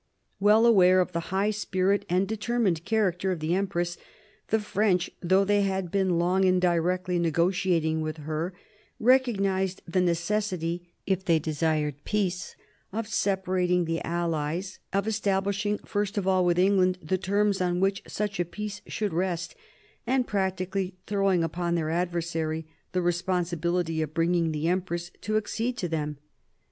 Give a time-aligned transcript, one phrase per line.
[0.39, 3.99] Well aware of the high spirit and determined character of the empress,
[4.47, 8.51] the French, though they had been long indirectly negotiating with her,
[8.99, 12.55] recognised the necessity, if they desired peace,
[12.91, 18.01] of separating the allies; of establishing first of all with England the terms on which
[18.07, 19.53] such a peace should rest,
[20.07, 25.87] and practically throwing upon their adversary the responsibility of bringing the empress to accede to
[25.87, 26.17] them.